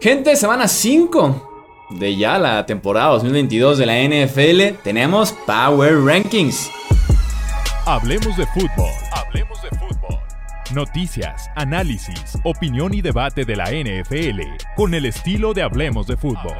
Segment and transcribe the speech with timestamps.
[0.00, 6.70] Gente, semana 5 de ya la temporada 2022 de la NFL, tenemos Power Rankings.
[7.84, 8.92] Hablemos de fútbol.
[9.10, 10.20] Hablemos de fútbol.
[10.72, 14.40] Noticias, análisis, opinión y debate de la NFL
[14.76, 16.54] con el estilo de Hablemos de fútbol.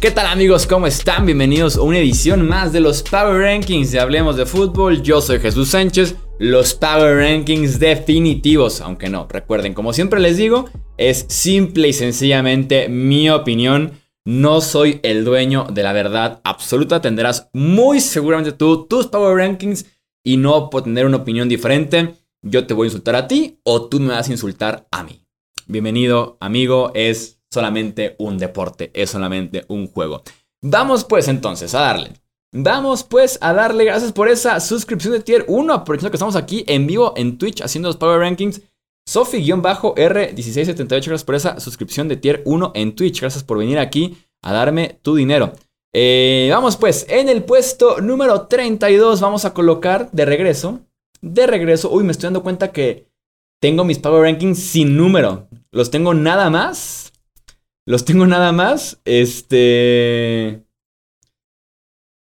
[0.00, 0.68] ¿Qué tal amigos?
[0.68, 1.26] ¿Cómo están?
[1.26, 5.02] Bienvenidos a una edición más de los Power Rankings de Hablemos de Fútbol.
[5.02, 10.70] Yo soy Jesús Sánchez, los Power Rankings definitivos, aunque no, recuerden, como siempre les digo,
[10.98, 13.90] es simple y sencillamente mi opinión.
[14.24, 17.00] No soy el dueño de la verdad absoluta.
[17.00, 19.84] Tendrás muy seguramente tú tus Power Rankings
[20.22, 22.14] y no puedo tener una opinión diferente.
[22.42, 25.24] Yo te voy a insultar a ti o tú me vas a insultar a mí.
[25.66, 26.92] Bienvenido, amigo.
[26.94, 30.22] Es solamente un deporte, es solamente un juego.
[30.62, 32.12] Vamos pues entonces a darle.
[32.52, 36.64] Vamos pues a darle gracias por esa suscripción de tier 1, aprovechando que estamos aquí
[36.66, 38.62] en vivo en Twitch haciendo los Power Rankings.
[39.08, 43.20] Sofi-R1678, gracias por esa suscripción de tier 1 en Twitch.
[43.20, 45.52] Gracias por venir aquí a darme tu dinero.
[45.94, 50.80] Eh, vamos pues, en el puesto número 32 vamos a colocar de regreso.
[51.20, 53.08] De regreso, uy, me estoy dando cuenta que
[53.60, 55.48] tengo mis Power Rankings sin número.
[55.70, 57.07] Los tengo nada más
[57.88, 59.00] los tengo nada más.
[59.06, 60.62] Este.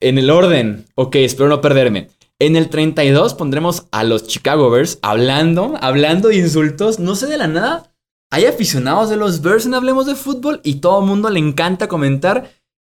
[0.01, 0.85] En el orden.
[0.95, 2.09] Ok, espero no perderme.
[2.39, 6.99] En el 32 pondremos a los Chicago Bears hablando, hablando de insultos.
[6.99, 7.95] No sé de la nada.
[8.31, 11.87] Hay aficionados de los Bears en Hablemos de Fútbol y todo el mundo le encanta
[11.87, 12.51] comentar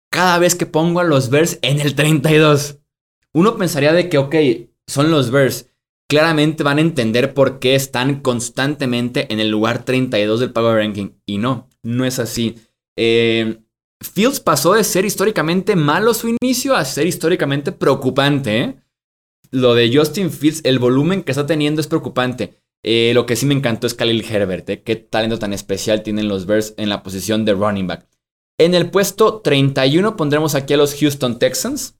[0.09, 2.77] cada vez que pongo a los Bears en el 32.
[3.33, 4.35] Uno pensaría de que, ok,
[4.87, 5.67] son los Bears.
[6.07, 11.09] Claramente van a entender por qué están constantemente en el lugar 32 del Power Ranking.
[11.25, 12.55] Y no, no es así.
[12.97, 13.59] Eh,
[14.01, 18.59] Fields pasó de ser históricamente malo su inicio a ser históricamente preocupante.
[18.59, 18.75] ¿eh?
[19.51, 22.55] Lo de Justin Fields, el volumen que está teniendo es preocupante.
[22.83, 24.83] Eh, lo que sí me encantó es Khalil Herbert.
[24.83, 28.07] Qué talento tan especial tienen los Bears en la posición de running back.
[28.57, 31.97] En el puesto 31 pondremos aquí a los Houston Texans.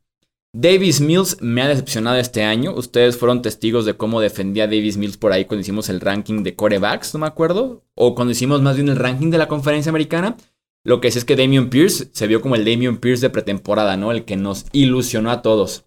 [0.56, 2.75] Davis Mills me ha decepcionado este año.
[2.75, 6.56] Ustedes fueron testigos de cómo defendía Davis Mills por ahí cuando hicimos el ranking de
[6.56, 7.84] corebacks, no me acuerdo.
[7.96, 10.38] O cuando hicimos más bien el ranking de la conferencia americana.
[10.86, 13.97] Lo que sí es que Damian Pierce se vio como el Damian Pierce de pretemporada,
[13.97, 14.12] ¿no?
[14.12, 15.86] El que nos ilusionó a todos.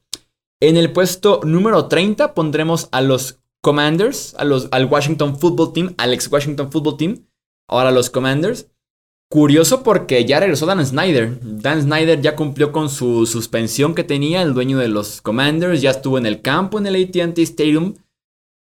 [0.61, 5.95] En el puesto número 30 pondremos a los Commanders, a los, al Washington Football Team,
[5.99, 7.27] al ex Washington Football Team.
[7.69, 8.69] Ahora los Commanders.
[9.29, 11.39] Curioso porque ya regresó Dan Snyder.
[11.43, 15.91] Dan Snyder ya cumplió con su suspensión que tenía, el dueño de los Commanders, ya
[15.91, 17.95] estuvo en el campo en el ATT Stadium,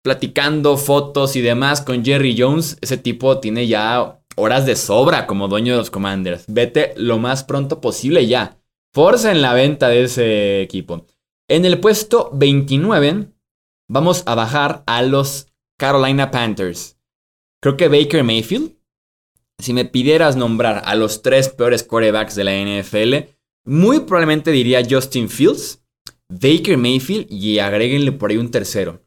[0.02, 2.78] platicando fotos y demás con Jerry Jones.
[2.80, 6.44] Ese tipo tiene ya horas de sobra como dueño de los Commanders.
[6.48, 8.58] Vete lo más pronto posible ya.
[8.92, 11.06] Forza en la venta de ese equipo.
[11.48, 13.28] En el puesto 29
[13.88, 15.46] vamos a bajar a los
[15.78, 16.96] Carolina Panthers.
[17.62, 18.79] Creo que Baker Mayfield
[19.62, 23.30] si me pidieras nombrar a los tres peores quarterbacks de la NFL,
[23.64, 25.82] muy probablemente diría Justin Fields,
[26.28, 29.02] Baker Mayfield y agréguenle por ahí un tercero.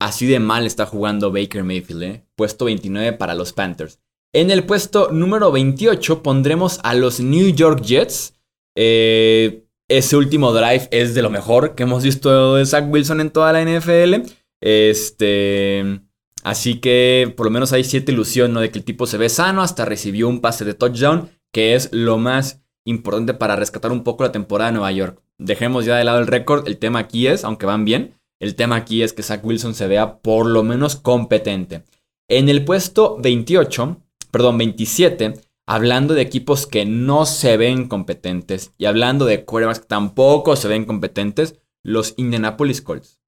[0.00, 2.26] Así de mal está jugando Baker Mayfield, ¿eh?
[2.36, 4.00] Puesto 29 para los Panthers.
[4.34, 8.34] En el puesto número 28 pondremos a los New York Jets.
[8.76, 13.30] Eh, ese último drive es de lo mejor que hemos visto de Zach Wilson en
[13.30, 14.28] toda la NFL.
[14.60, 16.00] Este.
[16.44, 18.60] Así que por lo menos hay cierta ilusión, ¿no?
[18.60, 21.88] De que el tipo se ve sano, hasta recibió un pase de touchdown, que es
[21.90, 25.22] lo más importante para rescatar un poco la temporada de Nueva York.
[25.38, 28.76] Dejemos ya de lado el récord, el tema aquí es, aunque van bien, el tema
[28.76, 31.84] aquí es que Zach Wilson se vea por lo menos competente.
[32.28, 33.96] En el puesto 28,
[34.30, 35.34] perdón, 27,
[35.66, 40.68] hablando de equipos que no se ven competentes y hablando de quarterbacks que tampoco se
[40.68, 43.18] ven competentes, los Indianapolis Colts.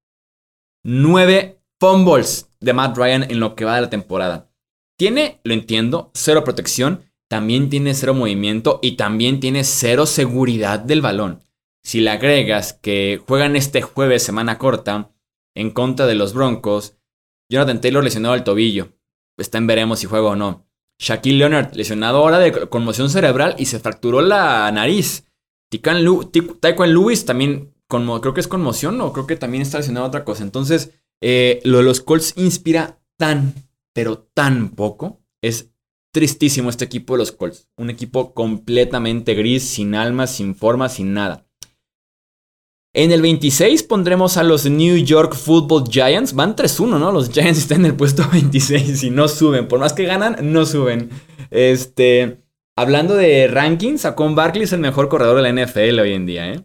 [0.83, 4.49] 9 fumbles de Matt Ryan en lo que va de la temporada.
[4.97, 11.01] Tiene, lo entiendo, cero protección, también tiene cero movimiento y también tiene cero seguridad del
[11.01, 11.43] balón.
[11.83, 15.11] Si le agregas que juegan este jueves semana corta
[15.55, 16.95] en contra de los Broncos,
[17.49, 18.89] Jonathan Taylor lesionado al tobillo.
[19.37, 20.67] Está en veremos si juega o no.
[20.99, 25.25] Shaquille Leonard lesionado ahora de conmoción cerebral y se fracturó la nariz.
[25.69, 30.43] Taekwondo Lewis también creo que es conmoción o creo que también está lesionado otra cosa.
[30.43, 33.53] Entonces, eh, lo de los Colts inspira tan,
[33.93, 35.21] pero tan poco.
[35.41, 35.71] Es
[36.11, 37.67] tristísimo este equipo de los Colts.
[37.77, 41.47] Un equipo completamente gris, sin alma, sin forma, sin nada.
[42.93, 46.33] En el 26 pondremos a los New York Football Giants.
[46.33, 47.11] Van 3-1, ¿no?
[47.11, 49.67] Los Giants están en el puesto 26 y no suben.
[49.67, 51.09] Por más que ganan, no suben.
[51.51, 52.41] Este.
[52.75, 56.53] hablando de rankings, Saquon Barkley es el mejor corredor de la NFL hoy en día,
[56.53, 56.63] ¿eh?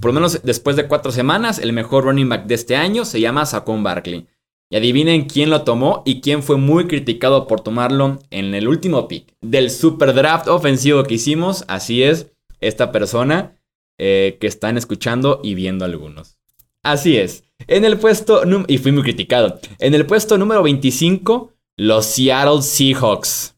[0.00, 3.20] Por lo menos después de cuatro semanas, el mejor running back de este año se
[3.20, 4.26] llama Saquon Barkley.
[4.70, 9.06] Y adivinen quién lo tomó y quién fue muy criticado por tomarlo en el último
[9.08, 11.64] pick del super draft ofensivo que hicimos.
[11.68, 13.56] Así es, esta persona
[13.98, 16.38] eh, que están escuchando y viendo algunos.
[16.82, 17.44] Así es.
[17.66, 19.60] En el puesto, y fui muy criticado.
[19.78, 23.56] En el puesto número 25, los Seattle Seahawks.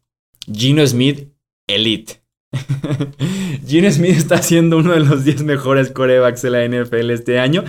[0.52, 1.28] Gino Smith,
[1.66, 2.22] Elite.
[3.66, 7.64] Gino Smith está siendo uno de los 10 mejores corebacks de la NFL este año.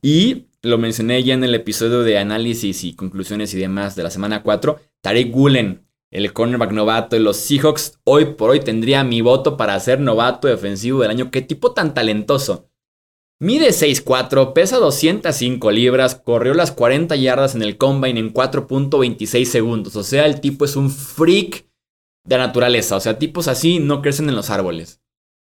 [0.00, 4.10] Y lo mencioné ya en el episodio de análisis y conclusiones y demás de la
[4.10, 4.78] semana 4.
[5.00, 9.78] Tarek Gulen, el cornerback novato de los Seahawks, hoy por hoy tendría mi voto para
[9.80, 11.30] ser novato defensivo del año.
[11.30, 12.68] Qué tipo tan talentoso.
[13.40, 19.96] Mide 6'4, pesa 205 libras, corrió las 40 yardas en el combine en 4.26 segundos.
[19.96, 21.66] O sea, el tipo es un freak
[22.24, 22.96] de naturaleza.
[22.96, 25.00] O sea, tipos así no crecen en los árboles.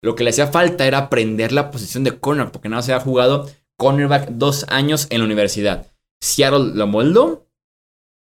[0.01, 2.99] Lo que le hacía falta era aprender la posición de corner, porque no se ha
[2.99, 5.87] jugado cornerback dos años en la universidad.
[6.21, 7.47] Seattle lo moldó,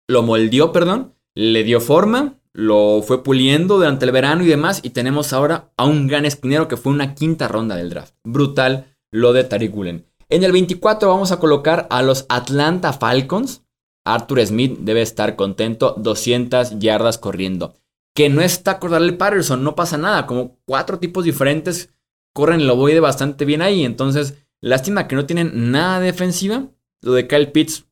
[0.08, 4.90] lo moldeó, perdón, le dio forma, lo fue puliendo durante el verano y demás, y
[4.90, 8.14] tenemos ahora a un gran esquinero que fue una quinta ronda del draft.
[8.24, 10.06] Brutal lo de Tariq Gulen.
[10.28, 13.62] En el 24 vamos a colocar a los Atlanta Falcons.
[14.04, 17.74] Arthur Smith debe estar contento, 200 yardas corriendo.
[18.14, 21.94] Que no está el Patterson, no pasa nada, como cuatro tipos diferentes
[22.34, 26.68] corren el ovoide bastante bien ahí, entonces Lástima que no tienen nada defensiva.
[27.02, 27.86] Lo de Kyle Pitts,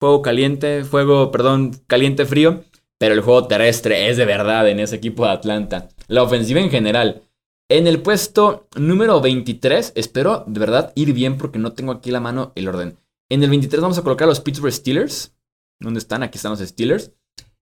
[0.00, 2.64] fuego caliente, fuego, perdón, caliente frío.
[2.98, 5.90] Pero el juego terrestre es de verdad en ese equipo de Atlanta.
[6.08, 7.22] La ofensiva en general.
[7.68, 12.20] En el puesto número 23, espero de verdad ir bien porque no tengo aquí la
[12.20, 12.96] mano el orden.
[13.28, 15.34] En el 23 vamos a colocar a los Pittsburgh Steelers.
[15.78, 16.22] ¿Dónde están?
[16.22, 17.12] Aquí están los Steelers.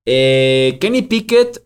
[0.06, 1.64] Eh, Kenny Pickett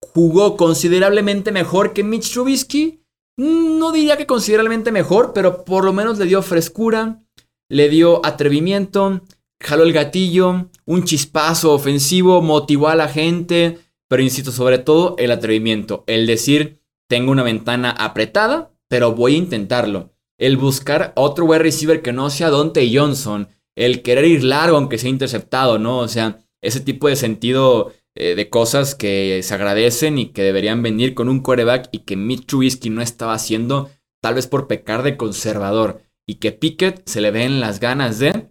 [0.00, 3.02] jugó considerablemente mejor que Mitch Trubisky.
[3.36, 7.22] No diría que considerablemente mejor, pero por lo menos le dio frescura,
[7.68, 9.20] le dio atrevimiento,
[9.60, 13.78] jaló el gatillo, un chispazo ofensivo, motivó a la gente,
[14.08, 19.38] pero insisto, sobre todo el atrevimiento, el decir, tengo una ventana apretada, pero voy a
[19.38, 20.10] intentarlo.
[20.38, 24.98] El buscar otro wide receiver que no sea Dante Johnson, el querer ir largo aunque
[24.98, 25.98] sea interceptado, ¿no?
[25.98, 30.82] O sea, ese tipo de sentido eh, de cosas que se agradecen y que deberían
[30.82, 35.04] venir con un quarterback y que Mitch Trubisky no estaba haciendo, tal vez por pecar
[35.04, 36.02] de conservador.
[36.26, 38.48] Y que Pickett se le ven las ganas de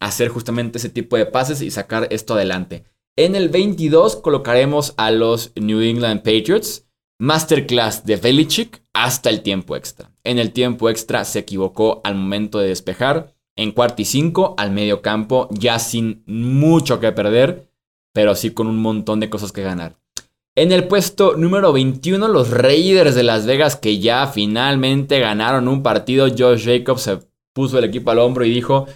[0.00, 2.84] hacer justamente ese tipo de pases y sacar esto adelante.
[3.14, 6.86] En el 22 colocaremos a los New England Patriots.
[7.18, 10.14] Masterclass de Belichick hasta el tiempo extra.
[10.24, 13.34] En el tiempo extra se equivocó al momento de despejar.
[13.54, 17.69] En cuarto y cinco, al medio campo, ya sin mucho que perder
[18.12, 19.96] pero sí con un montón de cosas que ganar.
[20.56, 25.82] En el puesto número 21, los Raiders de Las Vegas, que ya finalmente ganaron un
[25.82, 26.26] partido.
[26.28, 27.18] Josh Jacobs se
[27.54, 28.86] puso el equipo al hombro y dijo: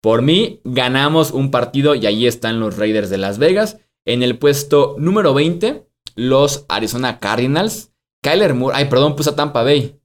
[0.00, 3.78] Por mí, ganamos un partido y ahí están los Raiders de Las Vegas.
[4.06, 7.92] En el puesto número 20, los Arizona Cardinals.
[8.22, 8.76] Kyler Moore.
[8.76, 10.00] Ay, perdón, puse a Tampa Bay.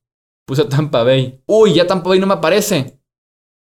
[0.45, 1.41] Puse a Tampa Bay.
[1.45, 3.00] Uy, ya Tampa Bay no me aparece.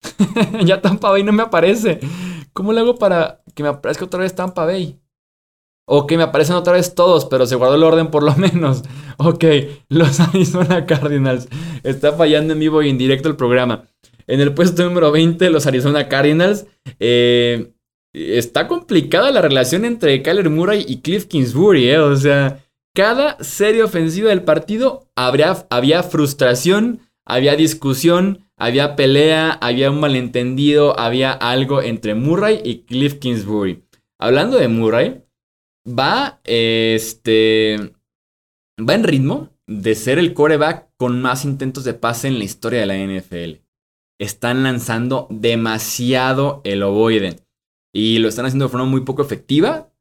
[0.64, 2.00] ya Tampa Bay no me aparece.
[2.52, 4.98] ¿Cómo le hago para que me aparezca otra vez Tampa Bay?
[5.88, 8.82] O que me aparecen otra vez todos, pero se guardó el orden por lo menos.
[9.18, 9.44] Ok,
[9.88, 11.48] los Arizona Cardinals.
[11.82, 13.84] Está fallando en vivo y en directo el programa.
[14.26, 16.66] En el puesto número 20, los Arizona Cardinals.
[16.98, 17.72] Eh,
[18.12, 21.98] está complicada la relación entre Kyler Murray y Cliff Kingsbury, ¿eh?
[21.98, 29.90] O sea, cada serie ofensiva del partido habría, había frustración, había discusión, había pelea, había
[29.90, 33.84] un malentendido, había algo entre Murray y Cliff Kingsbury.
[34.18, 35.22] Hablando de Murray,
[35.86, 37.92] va, este,
[38.78, 42.80] va en ritmo de ser el coreback con más intentos de pase en la historia
[42.80, 43.62] de la NFL.
[44.18, 47.40] Están lanzando demasiado el ovoide
[47.92, 49.92] y lo están haciendo de forma muy poco efectiva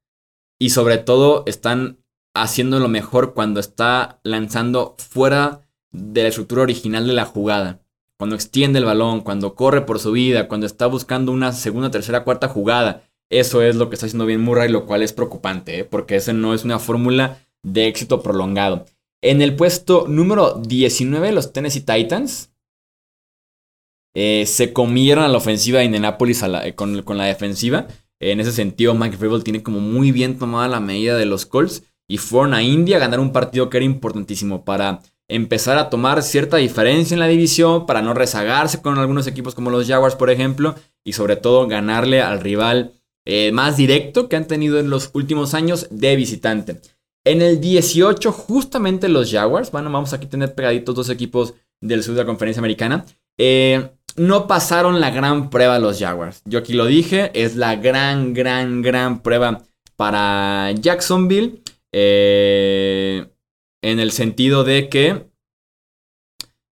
[0.57, 1.97] y sobre todo están
[2.33, 7.84] haciendo lo mejor cuando está lanzando fuera de la estructura original de la jugada
[8.17, 12.23] cuando extiende el balón, cuando corre por su vida, cuando está buscando una segunda, tercera,
[12.23, 13.03] cuarta jugada.
[13.29, 15.83] Eso es lo que está haciendo bien Murray, lo cual es preocupante, ¿eh?
[15.83, 18.85] porque ese no es una fórmula de éxito prolongado.
[19.21, 22.51] En el puesto número 19, los Tennessee Titans
[24.15, 27.87] eh, se comieron a la ofensiva de Indianapolis eh, con, la defensiva.
[28.19, 31.83] En ese sentido, Mike Vrabel tiene como muy bien tomada la medida de los Colts
[32.07, 36.21] y fueron a India a ganar un partido que era importantísimo para empezar a tomar
[36.23, 40.29] cierta diferencia en la división para no rezagarse con algunos equipos como los Jaguars, por
[40.29, 42.93] ejemplo, y sobre todo ganarle al rival
[43.25, 46.79] eh, más directo que han tenido en los últimos años de visitante.
[47.23, 52.03] En el 18, justamente los Jaguars, bueno, vamos aquí a tener pegaditos dos equipos del
[52.03, 53.05] sur de la conferencia americana.
[53.37, 56.41] Eh, no pasaron la gran prueba los Jaguars.
[56.45, 59.63] Yo aquí lo dije, es la gran, gran, gran prueba
[59.95, 61.61] para Jacksonville.
[61.91, 63.25] Eh,
[63.85, 65.29] en el sentido de que...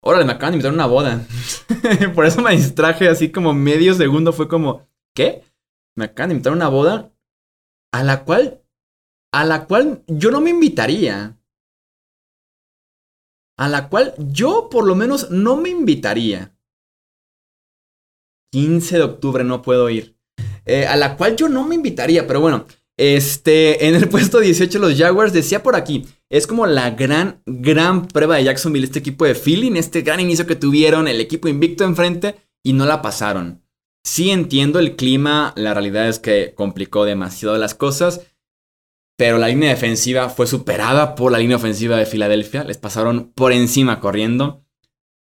[0.01, 1.25] Órale, me acaban de invitar a una boda.
[2.15, 4.31] Por eso me distraje así como medio segundo.
[4.31, 5.43] Fue como, ¿qué?
[5.95, 7.11] Me acaban de invitar a una boda
[7.91, 8.61] a la cual
[9.31, 11.35] a la cual yo no me invitaría.
[13.57, 16.55] A la cual yo por lo menos no me invitaría.
[18.51, 20.15] 15 de octubre no puedo ir.
[20.65, 22.67] Eh, a la cual yo no me invitaría, pero bueno.
[22.99, 28.05] Este, en el puesto 18 los Jaguars decía por aquí, es como la gran, gran
[28.05, 31.85] prueba de Jacksonville, este equipo de feeling, este gran inicio que tuvieron, el equipo invicto
[31.85, 33.63] enfrente y no la pasaron.
[34.03, 38.27] Sí entiendo el clima, la realidad es que complicó demasiado las cosas,
[39.17, 42.65] pero la línea defensiva fue superada por la línea ofensiva de Filadelfia.
[42.65, 44.65] Les pasaron por encima corriendo.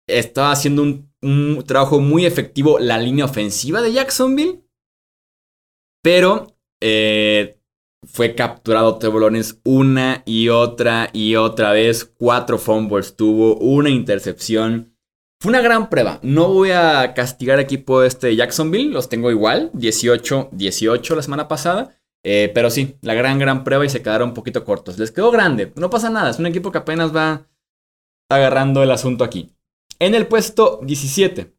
[0.08, 4.62] Estaba haciendo un, trabajo muy efectivo la línea ofensiva de Jacksonville.
[6.02, 7.56] Pero eh,
[8.08, 9.32] fue capturado Trevor
[9.64, 12.06] una y otra y otra vez.
[12.06, 14.96] Cuatro fumbles tuvo, una intercepción.
[15.40, 16.20] Fue una gran prueba.
[16.24, 18.92] No voy a castigar equipo este Jacksonville.
[18.92, 19.72] Los tengo igual.
[19.74, 21.96] 18-18 la semana pasada.
[22.28, 24.98] Eh, pero sí, la gran, gran prueba y se quedaron un poquito cortos.
[24.98, 27.48] Les quedó grande, no pasa nada, es un equipo que apenas va
[28.32, 29.52] agarrando el asunto aquí.
[30.00, 31.56] En el puesto 17,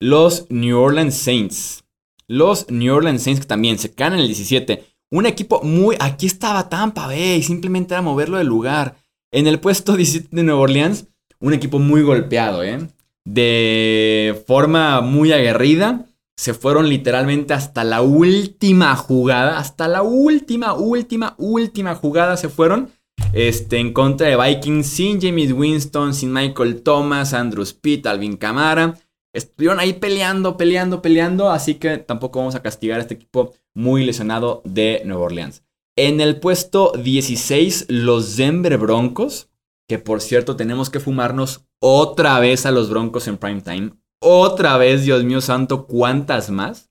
[0.00, 1.84] los New Orleans Saints.
[2.26, 4.84] Los New Orleans Saints que también se quedan en el 17.
[5.10, 5.96] Un equipo muy...
[6.00, 8.96] Aquí estaba Tampa Bay, simplemente era moverlo de lugar.
[9.32, 11.06] En el puesto 17 de Nueva Orleans,
[11.40, 12.88] un equipo muy golpeado, ¿eh?
[13.24, 21.34] De forma muy aguerrida se fueron literalmente hasta la última jugada, hasta la última, última,
[21.38, 22.90] última jugada se fueron.
[23.32, 28.94] Este, en contra de Vikings, sin James Winston, sin Michael Thomas, Andrew Pitt, Alvin Kamara.
[29.36, 34.04] Estuvieron ahí peleando, peleando, peleando, así que tampoco vamos a castigar a este equipo muy
[34.04, 35.62] lesionado de Nueva Orleans.
[35.96, 39.48] En el puesto 16, los Denver Broncos,
[39.88, 44.78] que por cierto tenemos que fumarnos otra vez a los Broncos en prime time otra
[44.78, 46.90] vez, Dios mío santo, ¿cuántas más?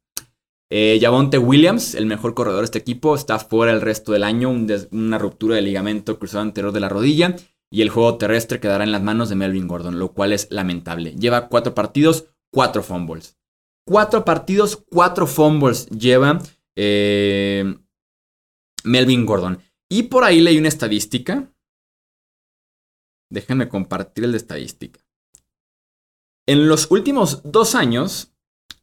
[0.71, 0.99] Eh,
[1.39, 4.49] Williams, el mejor corredor de este equipo, está fuera el resto del año,
[4.91, 7.35] una ruptura del ligamento cruzado anterior de la rodilla
[7.71, 11.15] y el juego terrestre quedará en las manos de Melvin Gordon, lo cual es lamentable.
[11.15, 12.25] Lleva cuatro partidos,
[12.55, 13.37] cuatro fumbles.
[13.85, 16.39] Cuatro partidos, cuatro fumbles lleva
[16.77, 17.75] eh,
[18.85, 19.61] Melvin Gordon.
[19.91, 21.51] Y por ahí leí una estadística.
[23.29, 25.01] Déjenme compartir el de estadística.
[26.47, 28.31] En los últimos dos años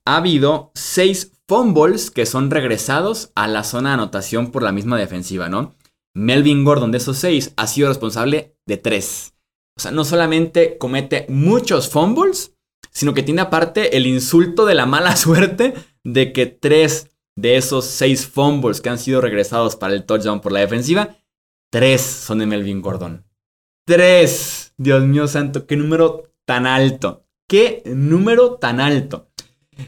[0.04, 4.98] ha habido seis fumbles que son regresados a la zona de anotación por la misma
[4.98, 5.74] defensiva, ¿no?
[6.14, 9.32] Melvin Gordon de esos seis ha sido responsable de tres.
[9.78, 12.51] O sea, no solamente comete muchos fumbles,
[12.92, 17.86] sino que tiene aparte el insulto de la mala suerte de que tres de esos
[17.86, 21.16] seis fumbles que han sido regresados para el touchdown por la defensiva,
[21.70, 23.24] tres son de Melvin Gordon.
[23.86, 24.74] Tres.
[24.76, 27.26] Dios mío santo, qué número tan alto.
[27.48, 29.28] Qué número tan alto.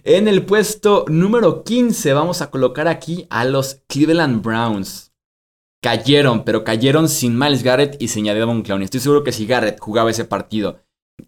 [0.02, 5.12] En el puesto número 15 vamos a colocar aquí a los Cleveland Browns.
[5.82, 8.86] Cayeron, pero cayeron sin Miles Garrett y sin Devon Clowney.
[8.86, 10.80] Estoy seguro que si Garrett jugaba ese partido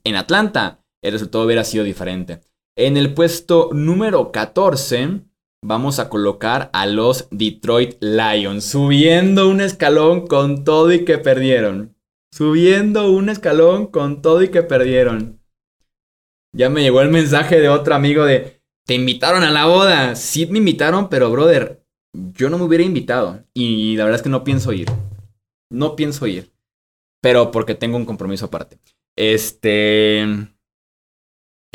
[0.02, 2.40] en Atlanta, el resultado hubiera sido diferente.
[2.76, 5.20] En el puesto número 14
[5.62, 11.96] vamos a colocar a los Detroit Lions, subiendo un escalón con todo y que perdieron.
[12.32, 15.40] Subiendo un escalón con todo y que perdieron.
[16.52, 20.14] Ya me llegó el mensaje de otro amigo de, te invitaron a la boda.
[20.14, 21.84] Sí me invitaron, pero brother,
[22.14, 23.44] yo no me hubiera invitado.
[23.52, 24.88] Y la verdad es que no pienso ir.
[25.70, 26.52] No pienso ir.
[27.20, 28.78] Pero porque tengo un compromiso aparte.
[29.16, 30.24] Este...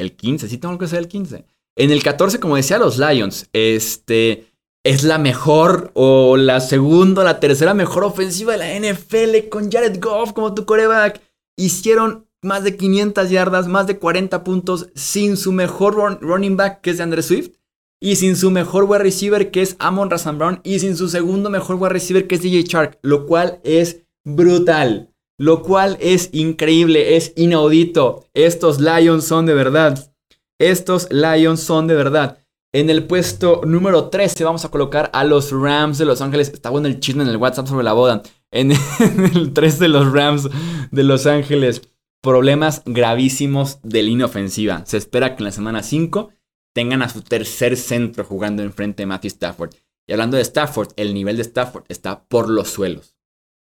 [0.01, 1.46] El 15, sí tengo que ser el 15.
[1.75, 4.48] En el 14, como decía los Lions, este...
[4.84, 9.72] Es la mejor o la segunda o la tercera mejor ofensiva de la NFL con
[9.72, 11.22] Jared Goff como tu coreback.
[11.55, 16.89] Hicieron más de 500 yardas, más de 40 puntos, sin su mejor running back, que
[16.89, 17.51] es de Andre Swift,
[18.00, 21.51] y sin su mejor wide receiver, que es Amon Razan Brown, y sin su segundo
[21.51, 25.10] mejor wide receiver, que es DJ Shark, lo cual es brutal.
[25.41, 28.27] Lo cual es increíble, es inaudito.
[28.36, 30.13] Estos Lions son de verdad.
[30.60, 32.38] Estos Lions son de verdad.
[32.71, 36.51] En el puesto número 13 vamos a colocar a los Rams de Los Ángeles.
[36.53, 38.21] Está bueno el chisme en el WhatsApp sobre la boda.
[38.51, 38.71] En,
[39.36, 40.48] el 3 de los Rams
[40.91, 41.89] de Los Ángeles
[42.21, 44.83] problemas gravísimos de línea ofensiva.
[44.86, 46.29] Se espera que en la semana 5
[46.71, 49.74] tengan a su tercer centro jugando enfrente de Matthew Stafford.
[50.07, 53.15] Y hablando de Stafford, el nivel de Stafford está por los suelos.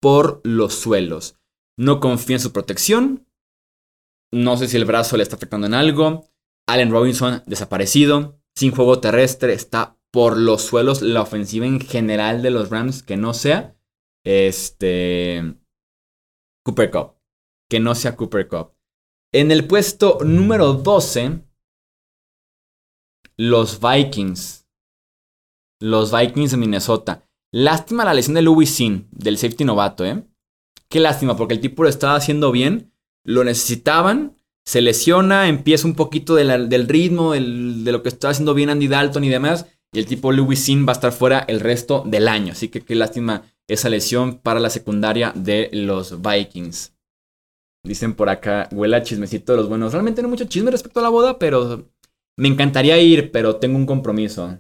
[0.01, 1.37] por los suelos.
[1.79, 3.27] No confía en su protección.
[4.33, 6.29] No sé si el brazo le está afectando en algo.
[6.67, 8.41] Allen Robinson desaparecido.
[8.55, 9.53] Sin juego terrestre.
[9.53, 13.03] Está por los suelos la ofensiva en general de los Rams.
[13.03, 13.77] Que no sea.
[14.25, 15.57] Este.
[16.65, 17.15] Cooper Cup.
[17.71, 18.75] Que no sea Cooper Cup.
[19.33, 21.43] En el puesto número 12.
[23.39, 24.69] Los Vikings.
[25.81, 27.29] Los Vikings de Minnesota.
[27.53, 30.27] Lástima la lesión de Louis Sin, del safety novato, ¿eh?
[30.93, 32.93] Qué lástima, porque el tipo lo estaba haciendo bien,
[33.25, 38.69] lo necesitaban, se lesiona, empieza un poquito del ritmo, de lo que estaba haciendo bien
[38.69, 42.05] Andy Dalton y demás, y el tipo Louis Sin va a estar fuera el resto
[42.07, 42.53] del año.
[42.53, 46.95] Así que qué lástima esa lesión para la secundaria de los Vikings.
[47.83, 49.93] Dicen por acá, huele a chismecito de los buenos.
[49.93, 51.91] Realmente no mucho chisme respecto a la boda, pero
[52.37, 54.59] me encantaría ir, pero tengo un compromiso.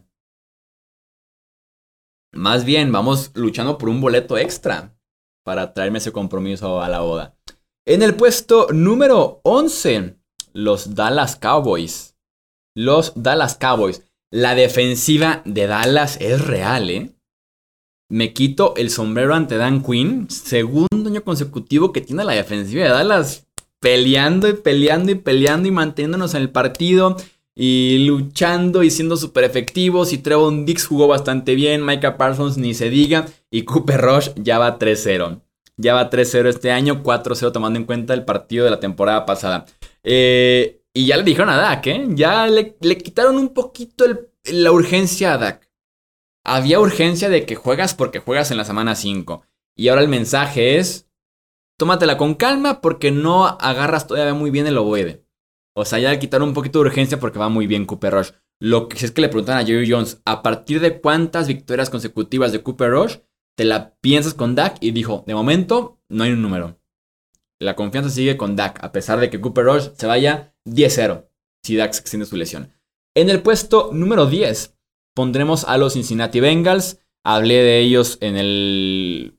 [2.32, 4.96] Más bien, vamos luchando por un boleto extra
[5.44, 7.34] para traerme ese compromiso a la boda.
[7.86, 10.16] En el puesto número 11,
[10.52, 12.16] los Dallas Cowboys.
[12.76, 14.02] Los Dallas Cowboys.
[14.30, 17.10] La defensiva de Dallas es real, ¿eh?
[18.08, 20.30] Me quito el sombrero ante Dan Quinn.
[20.30, 23.46] Segundo año consecutivo que tiene la defensiva de Dallas
[23.80, 27.16] peleando y peleando y peleando y manteniéndonos en el partido
[27.54, 30.12] y luchando y siendo súper efectivos.
[30.12, 31.84] Y Trevon Dix jugó bastante bien.
[31.84, 33.26] Micah Parsons ni se diga.
[33.50, 35.40] Y Cooper Rush ya va 3-0.
[35.76, 39.66] Ya va 3-0 este año, 4-0 tomando en cuenta el partido de la temporada pasada.
[40.04, 42.06] Eh, y ya le dijeron a Dak, ¿eh?
[42.10, 44.04] Ya le, quitaron un poquito
[44.44, 45.70] la urgencia a Dak.
[46.44, 49.42] Había urgencia de que juegas porque juegas en la semana 5.
[49.76, 51.08] Y ahora el mensaje es,
[51.78, 55.21] tómatela con calma porque no agarras todavía muy bien el ovoide.
[55.74, 58.30] O sea, ya le quitaron un poquito de urgencia porque va muy bien Cooper Rush.
[58.60, 62.52] Lo que es que le preguntan a Jerry Jones, ¿a partir de cuántas victorias consecutivas
[62.52, 63.16] de Cooper Rush
[63.56, 64.76] te la piensas con Dak?
[64.80, 66.78] Y dijo, de momento no hay un número.
[67.58, 71.26] La confianza sigue con Dak, a pesar de que Cooper Rush se vaya 10-0
[71.62, 72.72] si Dak extiende su lesión.
[73.14, 74.76] En el puesto número 10
[75.14, 76.98] pondremos a los Cincinnati Bengals.
[77.24, 79.38] Hablé de ellos en el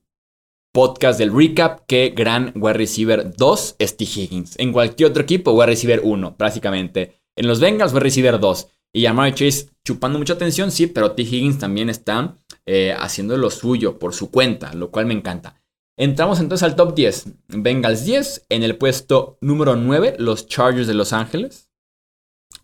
[0.73, 4.03] podcast del recap que gran wide receiver 2 es T.
[4.03, 4.55] Higgins.
[4.57, 7.21] En cualquier otro equipo, wide receiver 1, prácticamente.
[7.37, 8.67] En los Bengals, wide receiver 2.
[8.91, 11.21] Y Amari Chase chupando mucha atención, sí, pero T.
[11.21, 15.61] Higgins también está eh, haciendo lo suyo por su cuenta, lo cual me encanta.
[15.95, 17.25] Entramos entonces al top 10.
[17.49, 18.47] Bengals 10.
[18.49, 21.69] En el puesto número 9, los Chargers de Los Ángeles.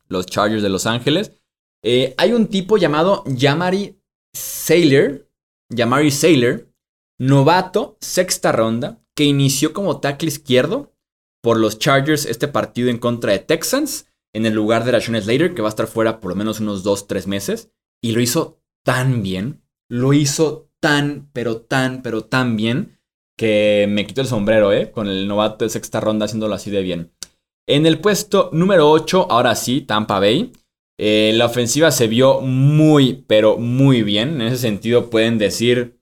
[0.08, 1.34] Los Chargers de Los Ángeles.
[1.84, 4.02] Eh, hay un tipo llamado Yamari
[4.34, 5.28] Sailor.
[5.69, 6.68] Yamari Sailor
[7.19, 10.93] Novato, sexta ronda, que inició como tackle izquierdo
[11.41, 15.53] por los Chargers este partido en contra de Texans, en el lugar de Rashawn Slater,
[15.53, 17.71] que va a estar fuera por lo menos unos 2-3 meses.
[18.01, 22.97] Y lo hizo tan bien, lo hizo tan, pero tan, pero tan bien,
[23.38, 24.91] que me quito el sombrero, ¿eh?
[24.91, 27.12] Con el novato de sexta ronda haciéndolo así de bien.
[27.67, 30.53] En el puesto número 8, ahora sí, Tampa Bay.
[30.97, 34.41] Eh, la ofensiva se vio muy, pero muy bien.
[34.41, 35.98] En ese sentido pueden decir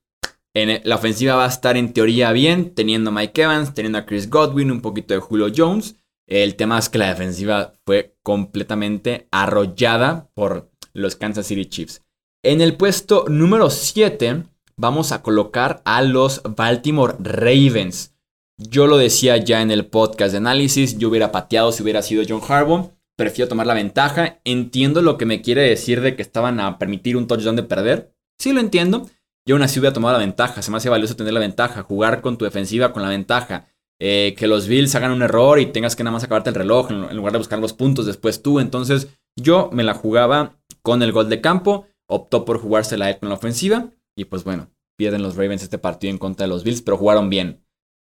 [0.66, 4.30] la ofensiva va a estar en teoría bien, teniendo a Mike Evans, teniendo a Chris
[4.30, 5.96] Godwin, un poquito de Julio Jones.
[6.28, 12.02] El tema es que la defensiva fue completamente arrollada por los Kansas City Chiefs.
[12.44, 14.44] En el puesto número 7
[14.76, 18.14] vamos a colocar a los Baltimore Ravens.
[18.58, 22.24] Yo lo decía ya en el podcast de análisis, yo hubiera pateado si hubiera sido
[22.28, 22.92] John Harbaugh.
[23.16, 24.40] Prefiero tomar la ventaja.
[24.44, 28.14] Entiendo lo que me quiere decir de que estaban a permitir un touchdown de perder.
[28.40, 29.08] Sí lo entiendo
[29.48, 30.62] yo aún así hubiera tomado la ventaja.
[30.62, 33.70] Se me hace valioso tener la ventaja, jugar con tu defensiva con la ventaja.
[34.00, 36.92] Eh, que los Bills hagan un error y tengas que nada más acabarte el reloj
[36.92, 38.60] en lugar de buscar los puntos después tú.
[38.60, 39.08] Entonces
[39.38, 43.36] yo me la jugaba con el gol de campo, optó por jugársela él con la
[43.36, 46.98] ofensiva y pues bueno, pierden los Ravens este partido en contra de los Bills, pero
[46.98, 47.64] jugaron bien.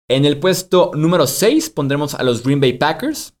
[0.08, 3.36] En el puesto número 6 pondremos a los Green Bay Packers,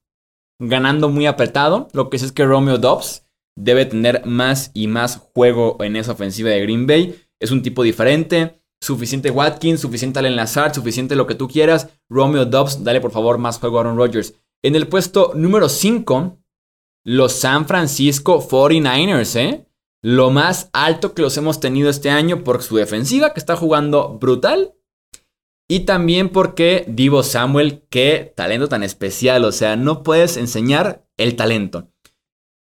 [0.60, 1.88] ganando muy apretado.
[1.92, 3.24] Lo que es, es que Romeo Dobbs
[3.56, 7.82] debe tener más y más juego en esa ofensiva de Green Bay es un tipo
[7.82, 8.62] diferente.
[8.80, 11.88] Suficiente Watkins, suficiente al enlazar, suficiente lo que tú quieras.
[12.08, 14.34] Romeo Dobbs, dale por favor más juego a Aaron Rodgers.
[14.62, 16.38] En el puesto número 5,
[17.04, 19.64] los San Francisco 49ers, ¿eh?
[20.02, 24.18] Lo más alto que los hemos tenido este año por su defensiva, que está jugando
[24.18, 24.74] brutal.
[25.68, 29.44] Y también porque Divo Samuel, qué talento tan especial.
[29.44, 31.88] O sea, no puedes enseñar el talento.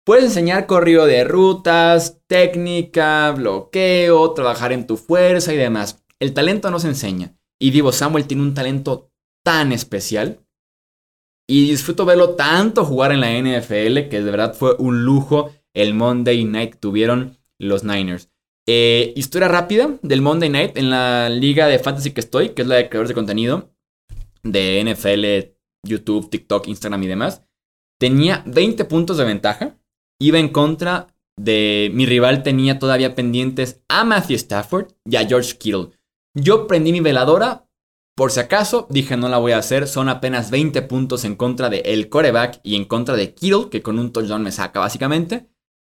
[0.05, 6.03] Puedes enseñar corrido de rutas, técnica, bloqueo, trabajar en tu fuerza y demás.
[6.19, 7.37] El talento no se enseña.
[7.59, 9.11] Y Divo Samuel tiene un talento
[9.43, 10.39] tan especial.
[11.47, 15.93] Y disfruto verlo tanto jugar en la NFL que de verdad fue un lujo el
[15.93, 18.29] Monday Night que tuvieron los Niners.
[18.67, 22.67] Eh, historia rápida del Monday Night en la liga de fantasy que estoy, que es
[22.67, 23.73] la de creadores de contenido
[24.43, 25.55] de NFL,
[25.87, 27.43] YouTube, TikTok, Instagram y demás.
[27.99, 29.77] Tenía 20 puntos de ventaja.
[30.23, 31.07] Iba en contra
[31.37, 35.89] de mi rival, tenía todavía pendientes a Matthew Stafford y a George Kittle.
[36.33, 37.67] Yo prendí mi veladora,
[38.15, 41.69] por si acaso, dije no la voy a hacer, son apenas 20 puntos en contra
[41.69, 45.49] de el coreback y en contra de Kittle, que con un touchdown me saca básicamente.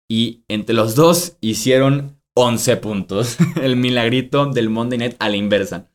[0.09, 3.37] Y entre los dos hicieron 11 puntos.
[3.61, 5.91] el milagrito del Monday Night a la inversa.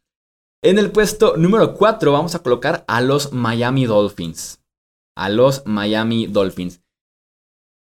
[0.63, 4.61] En el puesto número 4 vamos a colocar a los Miami Dolphins.
[5.17, 6.83] A los Miami Dolphins.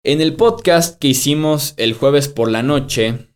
[0.03, 3.27] En el podcast que hicimos el jueves por la noche,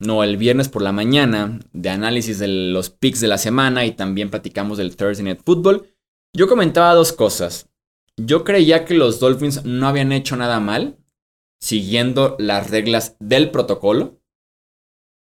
[0.00, 3.92] no, el viernes por la mañana, de análisis de los picks de la semana y
[3.92, 5.86] también platicamos del Thursday Night Football,
[6.34, 7.68] yo comentaba dos cosas.
[8.16, 10.96] Yo creía que los Dolphins no habían hecho nada mal,
[11.60, 14.18] siguiendo las reglas del protocolo,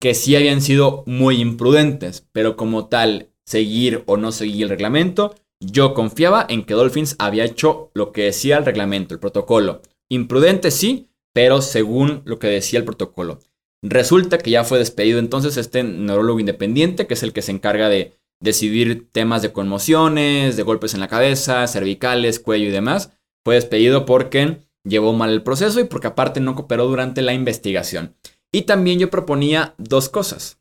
[0.00, 5.34] que sí habían sido muy imprudentes, pero como tal, seguir o no seguir el reglamento,
[5.60, 9.82] yo confiaba en que Dolphins había hecho lo que decía el reglamento, el protocolo.
[10.10, 13.40] Imprudente sí, pero según lo que decía el protocolo.
[13.82, 17.88] Resulta que ya fue despedido entonces este neurólogo independiente, que es el que se encarga
[17.88, 23.12] de decidir temas de conmociones, de golpes en la cabeza, cervicales, cuello y demás.
[23.44, 28.16] Fue despedido porque llevó mal el proceso y porque aparte no cooperó durante la investigación.
[28.52, 30.58] Y también yo proponía dos cosas.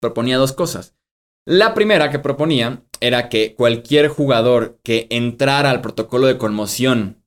[0.00, 0.94] Proponía dos cosas.
[1.46, 7.17] La primera que proponía era que cualquier jugador que entrara al protocolo de conmoción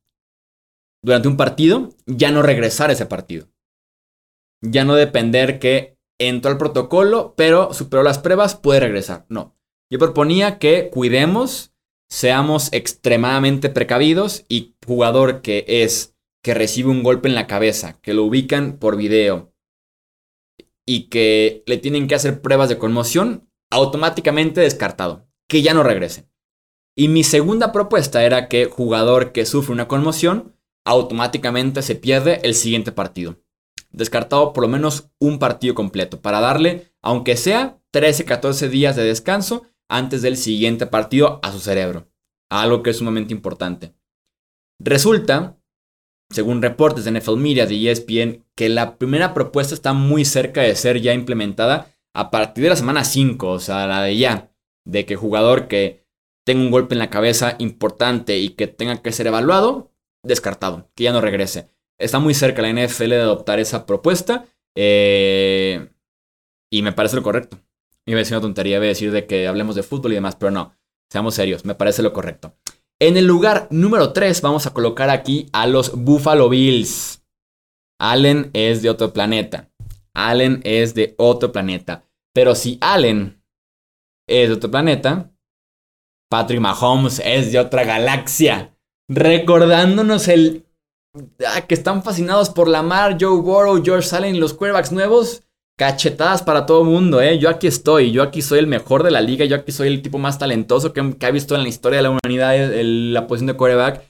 [1.03, 3.47] durante un partido ya no regresara a ese partido
[4.61, 9.25] ya no depender que entró al protocolo, pero superó las pruebas, puede regresar.
[9.27, 9.57] No.
[9.89, 11.73] Yo proponía que cuidemos,
[12.09, 18.13] seamos extremadamente precavidos y jugador que es que recibe un golpe en la cabeza, que
[18.13, 19.53] lo ubican por video
[20.85, 26.27] y que le tienen que hacer pruebas de conmoción, automáticamente descartado, que ya no regrese.
[26.95, 30.55] Y mi segunda propuesta era que jugador que sufre una conmoción,
[30.85, 33.37] automáticamente se pierde el siguiente partido
[33.91, 39.03] descartado por lo menos un partido completo para darle, aunque sea 13, 14 días de
[39.03, 42.07] descanso antes del siguiente partido a su cerebro.
[42.49, 43.93] Algo que es sumamente importante.
[44.79, 45.57] Resulta,
[46.29, 50.75] según reportes de NFL Media de ESPN, que la primera propuesta está muy cerca de
[50.75, 54.51] ser ya implementada a partir de la semana 5, o sea, la de ya,
[54.85, 56.05] de que jugador que
[56.45, 59.90] tenga un golpe en la cabeza importante y que tenga que ser evaluado,
[60.23, 61.67] descartado, que ya no regrese
[62.01, 64.45] está muy cerca la NFL de adoptar esa propuesta.
[64.75, 65.89] Eh,
[66.71, 67.59] y me parece lo correcto.
[68.05, 70.51] Iba a decir una tontería, iba decir de que hablemos de fútbol y demás, pero
[70.51, 70.75] no.
[71.09, 72.55] Seamos serios, me parece lo correcto.
[72.99, 77.23] En el lugar número 3 vamos a colocar aquí a los Buffalo Bills.
[77.99, 79.69] Allen es de otro planeta.
[80.13, 82.05] Allen es de otro planeta.
[82.33, 83.43] Pero si Allen
[84.27, 85.31] es de otro planeta,
[86.29, 88.75] Patrick Mahomes es de otra galaxia.
[89.13, 90.65] Recordándonos el
[91.45, 95.43] Ah, que están fascinados por Lamar, Joe Burrow, George Allen los quarterbacks nuevos,
[95.77, 97.37] cachetadas para todo el mundo, ¿eh?
[97.37, 100.01] Yo aquí estoy, yo aquí soy el mejor de la liga, yo aquí soy el
[100.01, 103.57] tipo más talentoso que, ha visto en la historia de la humanidad la posición de
[103.57, 104.09] quarterback.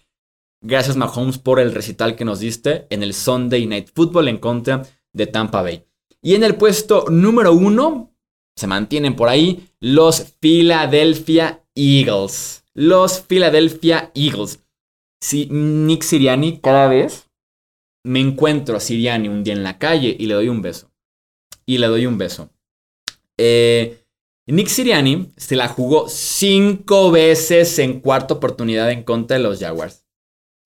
[0.63, 4.83] Gracias Mahomes por el recital que nos diste en el Sunday Night Football en contra
[5.11, 5.83] de Tampa Bay.
[6.21, 8.13] Y en el puesto número uno
[8.55, 12.63] se mantienen por ahí los Philadelphia Eagles.
[12.75, 14.59] Los Philadelphia Eagles
[15.21, 17.29] si Nick Siriani cada vez
[18.03, 20.91] me encuentro a Siriani un día en la calle y le doy un beso.
[21.65, 22.49] Y le doy un beso.
[23.37, 24.03] Eh,
[24.47, 30.05] Nick Siriani se la jugó cinco veces en cuarta oportunidad en contra de los Jaguars.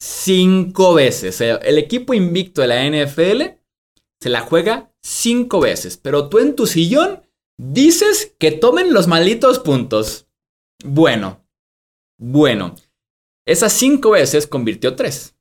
[0.02, 1.42] Cinco veces.
[1.42, 3.60] el equipo invicto de la NFL
[4.22, 5.98] se la juega cinco veces.
[5.98, 7.22] Pero tú en tu sillón
[7.58, 10.28] dices que tomen los malditos puntos.
[10.84, 11.46] Bueno,
[12.18, 12.76] bueno.
[13.48, 15.36] Esas cinco veces convirtió tres.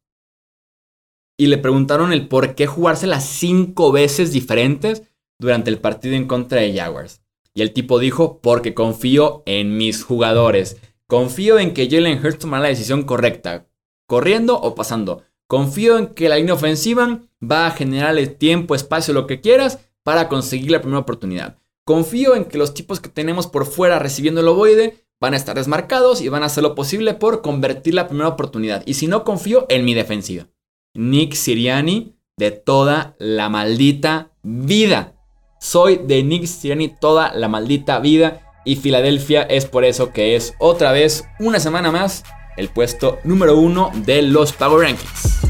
[1.38, 5.02] Y le preguntaron el por qué jugarse las cinco veces diferentes
[5.38, 7.22] durante el partido en contra de Jaguars.
[7.54, 10.76] Y el tipo dijo, porque confío en mis jugadores.
[11.06, 13.68] Confío en que Jalen Hurts tomará la decisión correcta,
[14.06, 15.22] corriendo o pasando.
[15.46, 20.28] Confío en que la línea ofensiva va a generarle tiempo, espacio, lo que quieras, para
[20.28, 21.58] conseguir la primera oportunidad.
[21.84, 25.56] Confío en que los tipos que tenemos por fuera recibiendo el ovoide van a estar
[25.56, 28.82] desmarcados y van a hacer lo posible por convertir la primera oportunidad.
[28.86, 30.48] Y si no, confío en mi defensiva.
[30.94, 35.14] Nick Siriani de toda la maldita vida.
[35.60, 38.40] Soy de Nick Siriani toda la maldita vida.
[38.64, 42.24] Y Filadelfia es por eso que es otra vez, una semana más,
[42.56, 45.40] el puesto número uno de los Power Rankings.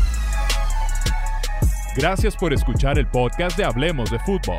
[1.97, 4.59] Gracias por escuchar el podcast de Hablemos de Fútbol.